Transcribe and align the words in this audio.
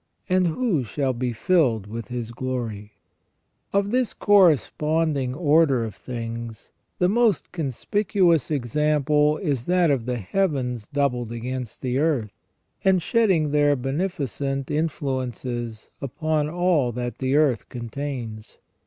And 0.27 0.47
who 0.47 0.83
shall 0.83 1.13
be 1.13 1.31
filled 1.31 1.85
with 1.85 2.07
His 2.07 2.31
glory?" 2.31 2.93
Of 3.71 3.91
this 3.91 4.15
correspond 4.15 5.15
ing 5.15 5.35
order 5.35 5.83
of 5.83 5.93
things, 5.93 6.71
the 6.97 7.07
most 7.07 7.51
conspicuous 7.51 8.49
example 8.49 9.37
is 9.37 9.67
that 9.67 9.91
of 9.91 10.07
the 10.07 10.17
heavens 10.17 10.87
doubled 10.87 11.31
against 11.31 11.83
the 11.83 11.99
earth, 11.99 12.33
and 12.83 12.99
shedding 12.99 13.51
their 13.51 13.75
beneficent 13.75 14.71
influences 14.71 15.91
upon 16.01 16.49
all 16.49 16.91
that 16.93 17.19
the 17.19 17.35
earth 17.35 17.69
contains. 17.69 18.57